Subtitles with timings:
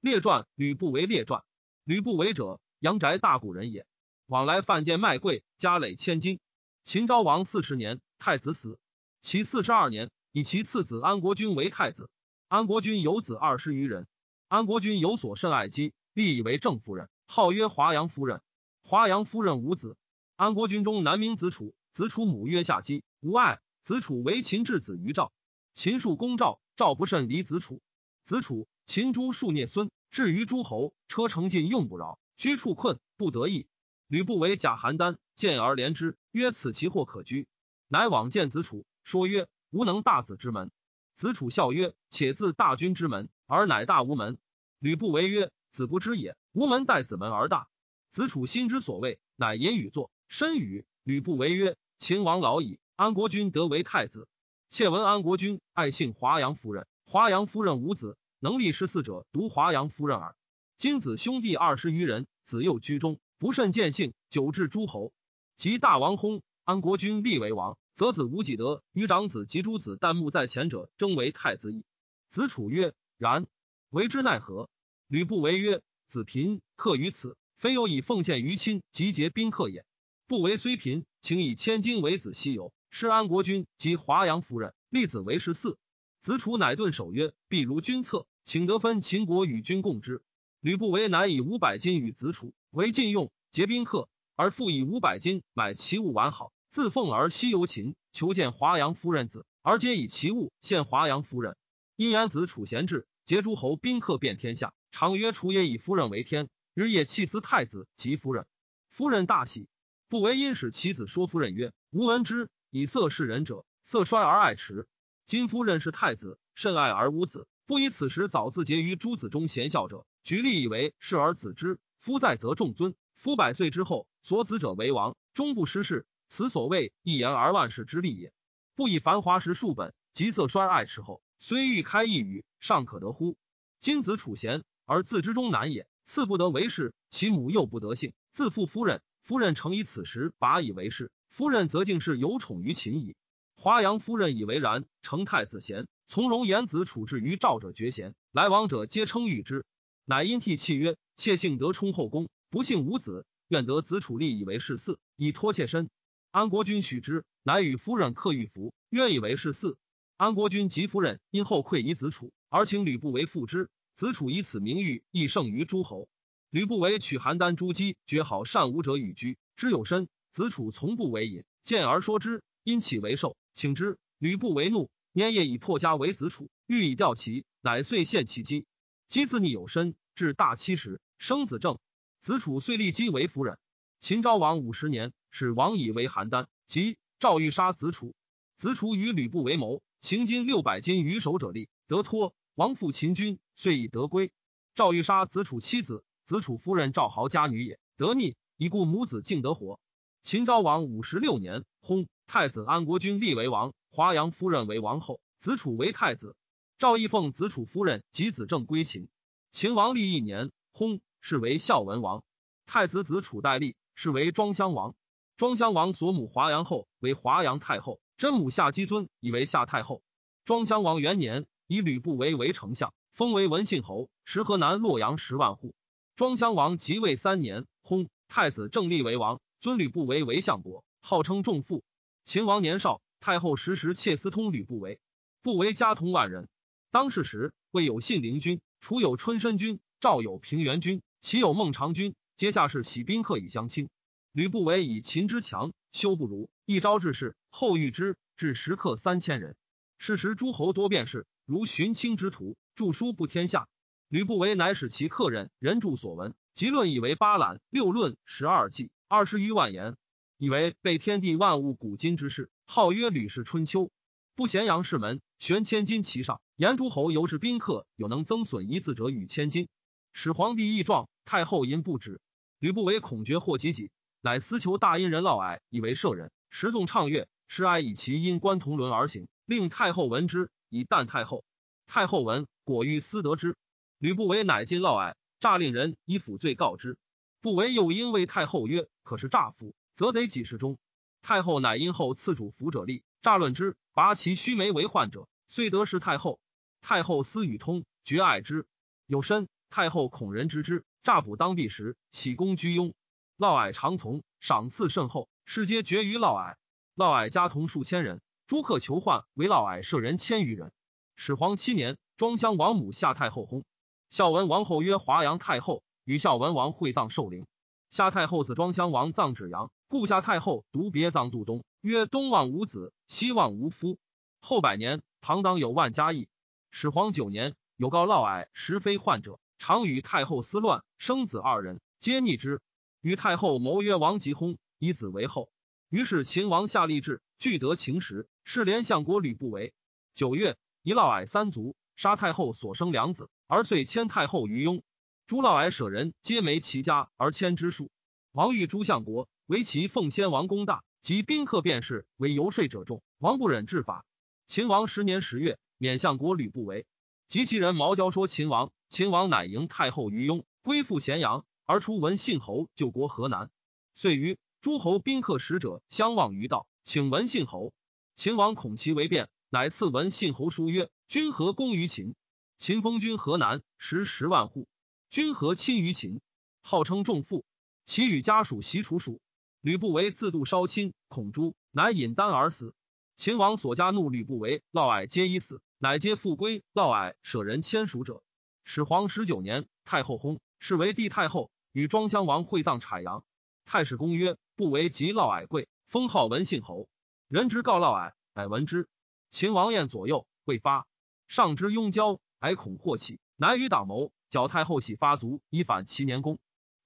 [0.00, 1.44] 列传吕不韦列传。
[1.84, 3.86] 吕不韦者，阳翟大古人也。
[4.26, 6.40] 往来犯贱卖贵，家累千金。
[6.84, 8.78] 秦昭王四十年，太子死，
[9.20, 12.08] 其四十二年，以其次子安国君为太子。
[12.48, 14.06] 安国君有子二十余人。
[14.48, 18.40] 安国君有所甚爱姬，立以为正夫人，号曰华阳夫人。
[18.82, 19.98] 华阳夫人无子。
[20.36, 23.60] 安国君中男名子楚，子楚母曰夏姬，无爱。
[23.82, 25.30] 子楚为秦质子于赵。
[25.74, 27.82] 秦数公赵，赵不甚离子楚。
[28.24, 29.88] 子楚秦诸数孽孙。
[30.10, 33.68] 至于诸侯，车乘尽用不饶，居处困不得意。
[34.08, 37.46] 吕不韦假邯郸，见而怜之，曰：“此其祸可居。”
[37.86, 40.72] 乃往见子楚，说曰：“吾能大子之门。”
[41.14, 44.38] 子楚笑曰：“且自大君之门，而乃大无门。”
[44.80, 46.36] 吕不韦曰：“子不知也。
[46.50, 47.68] 无门待子门而大。”
[48.10, 50.84] 子楚心之所谓，乃言语作，深语。
[51.04, 54.26] 吕不韦曰：“秦王老矣，安国君得为太子。
[54.68, 60.34] 妾闻安国君爱幸华阳夫人，华阳夫人无子。”能立十四者，独华阳夫人耳。
[60.78, 65.12] 今子兄弟二十余人，子幼居中，不甚见性，久至诸侯。
[65.58, 71.84] 及大王薨，安国君立为王，则子无己德，与长子及诸子旦暮在前者，争为太子矣。
[72.30, 73.46] 子楚曰：“然，
[73.90, 74.70] 为之奈何？”
[75.06, 79.84] 吕不韦曰：“子贫，克于此，非有以奉献于亲，集结宾客也。
[80.26, 85.76] 不韦虽贫，请以千金为子西游，施安国君及华阳夫人，立子为十四。”
[86.20, 90.22] 子楚乃顿首曰：“必如君策。”请得分秦国与君共之。
[90.60, 101.56] 吕不韦乃以五百金与子楚为禁用，结宾客，而复以五百金买其物完好，自奉而西游秦，求见华阳夫人子，而皆以其物献华阳夫人。
[101.96, 108.46] 因言子楚贤智，结诸侯宾客遍天下，常曰：“楚也以夫人为天，日夜弃思太子及夫人。”
[108.88, 109.68] 夫人大喜。
[110.08, 114.86] 不韦因使其子说夫人曰：“吾闻之，以色事人者，色衰而爱弛。
[115.24, 121.78] 今夫人是太子，甚爱而无子。”不以此时早自结于诸子中贤孝者，举例以为是而子之。
[121.98, 122.96] 夫在则重尊。
[123.14, 126.04] 夫百岁之后，所子者为王，终不失事。
[126.26, 128.32] 此所谓一言而万世之利也。
[128.74, 133.36] 不以繁华时数本，及色衰爱弛后，虽欲开一语，尚可得乎？
[133.78, 135.86] 今子楚贤而自之中难也。
[136.04, 139.00] 赐不得为士，其母又不得幸，自负夫人。
[139.22, 143.14] 夫人诚以此时拔以为士，夫人则竟是有宠于秦矣。
[143.54, 145.86] 华阳夫人以为然，成太子贤。
[146.12, 149.64] 从容言子处置于赵者绝贤，来往者皆称誉之。
[150.04, 155.88] 乃因涕泣曰：“妾幸得充后宫，不幸无子，愿得子楚立以为世嗣，以托妾身。”
[156.32, 159.76] 安国君许之，乃与夫人刻玉符，愿以为世嗣。
[160.16, 163.70] 安国君及夫人因后愧以子楚，而请吕不韦复之。
[163.94, 166.08] 子楚以此名誉，亦胜于诸侯。
[166.50, 170.08] 吕不韦取邯郸诸姬，绝好善舞者与居，知有身。
[170.32, 173.96] 子楚从不为隐，见而说之，因起为寿，请之。
[174.18, 174.90] 吕不韦怒。
[175.12, 178.66] 年夜以破家为子楚，欲以吊其，乃遂献其姬。
[179.08, 181.80] 姬自逆有身，至大七十，生子正。
[182.20, 183.58] 子楚遂立姬为夫人。
[183.98, 188.14] 秦昭王五十年，使王以为邯郸，即赵欲杀子楚。
[188.56, 192.32] 子楚与吕不为谋，行金六百金于守者立，得脱。
[192.54, 194.30] 王复秦军，遂以得归。
[194.76, 199.80] 赵欲杀子楚妻子，子楚夫人赵豪家女也，得逆，以故母子竟得活。
[200.22, 202.06] 秦昭王五十六年，薨。
[202.32, 203.74] 太子安国君立为王。
[203.90, 206.36] 华阳夫人为王后，子楚为太子。
[206.78, 209.08] 赵义奉子楚夫人及子正归秦。
[209.50, 212.22] 秦王立一年，薨，是为孝文王。
[212.66, 214.94] 太子子楚代立，是为庄襄王。
[215.36, 220.00] 庄襄王所母华阳后为华阳太后，真母夏姬尊以为夏太后。
[220.44, 225.74] 庄襄王元年，以吕不韦为丞相，封为文信侯，食河南洛阳十万户。
[226.14, 231.82] 庄襄王即位三年，薨，太子正立为王，尊吕不韦为相国，号称仲父。
[232.30, 233.02] 秦王年少。
[233.18, 235.00] 太后时时切私通吕不韦，
[235.42, 236.48] 不韦家同万人。
[236.92, 243.88] 当世时，未有信陵君，楚有春申君，赵有平原君，齐有孟尝君，皆下士喜宾客以相亲。
[244.30, 249.56] 吕不韦以秦之强，修不如，一朝致仕，后遇之，至食客三千人。
[249.98, 253.66] 是时诸侯多变事，如寻亲之徒，著书布天下。
[254.06, 259.96] 吕不韦乃使其客人人著所闻，即论以为八览、六论、十二纪、二十余万言，
[260.40, 262.48] 以为备天地万物古今之事。
[262.66, 263.90] 号曰吕氏春秋，
[264.34, 269.68] 不咸阳市门悬千金其上，言诸侯由是宾客有能增损一字者与千金，
[270.14, 272.22] 始皇帝义状，太后因不止。
[272.58, 273.90] 吕不韦恐绝祸及己，
[274.22, 281.44] 乃私求大殷人嫪毐以为舍人，时纵唱乐，施哀以其因关同伦而行，令太后闻之，以啖太后。
[281.86, 283.58] 太后闻，果欲私得之。
[283.98, 286.96] 吕不韦乃进嫪毐，诈令人以抚罪告之。
[287.42, 290.78] 不韦又因为太后曰：“可是诈夫，则得几世中。”
[291.20, 296.40] 太后乃因后赐主服者立，诈论之，拔其须眉为患者，遂得是太后。
[296.80, 298.66] 太后思与通，绝爱之，
[299.04, 299.46] 有身。
[299.68, 302.94] 太后恐人知之，诈捕当毙时，喜公居庸。
[303.36, 306.56] 嫪毐常从，赏赐甚厚，世皆绝于嫪毐。
[306.94, 310.72] 嫪毐家童数千人，诸客求患，为嫪毐舍人千余人。
[311.16, 313.64] 始皇七年，庄襄王母夏太后薨。
[314.08, 317.46] 孝文王后曰：“华阳太后与孝文王会葬寿陵。
[317.90, 323.98] 夏太后子庄襄王葬止阳，故夏太后独别葬杜东，曰：东望无子，西望无夫。
[324.40, 326.28] 后百年，唐当有万家邑。
[326.70, 332.60] 始皇九年，有告嫪毐实非患者，常与太后思乱，生子二人，皆逆之。
[333.00, 335.50] 与太后谋曰：王吉薨，以子为后。
[335.88, 339.74] 于是秦王下立志，俱得秦时，是连相国吕不韦。
[340.14, 344.84] 九月。”一嫪毐三族，杀太后所生两子，而遂迁太后于雍。
[345.26, 347.90] 诸嫪毐舍人，皆没其家而迁之术。
[348.32, 353.02] 王欲诸相国，为其奉先王功大，及宾客便是为游说者众。
[353.18, 354.06] 王不忍治法。
[354.46, 356.86] 秦王十年十月，免相国吕不韦。
[357.26, 363.50] 及其人毛交说秦王，秦王乃迎太后于雍，归附咸阳，而出闻信侯救国河南。
[363.92, 367.72] 遂于诸侯宾客使者相望于道，请闻信侯。
[368.14, 369.28] 秦王恐其为变。
[369.48, 372.14] 乃赐闻信侯书曰：“君何功于秦？
[372.56, 374.68] 秦封君河南，食十万户。
[375.08, 376.20] 君何亲于秦？
[376.62, 377.44] 号称重父。
[377.84, 379.20] 其与家属习楚属。
[379.62, 382.74] 吕不韦自度烧亲，恐诛，乃引丹而死。
[383.16, 386.64] 秦王所加怒吕不韦、嫪毐皆已死，乃皆复归。
[386.72, 388.22] 嫪毐舍人千属者。
[388.64, 393.22] 始皇十九年，太后薨，是为帝太后，与庄襄王会葬豺阳。
[393.66, 396.88] 太史公曰：不韦及嫪毐贵，封号文信侯。
[397.28, 398.88] 人之告嫪毐，乃闻之。”
[399.28, 400.86] 秦王宴左右未发，
[401.28, 406.38] 上之拥交，乃恐祸起，乃与党谋，矫太后喜发卒，以反齐年宫。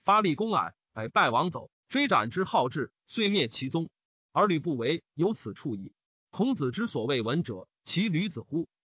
[0.03, 3.89] 发立公矮，乃败王走，追斩之好志，遂灭其宗。
[4.33, 5.93] 而吕不韦有此处矣。
[6.31, 8.67] 孔子之所谓闻者，其吕子乎？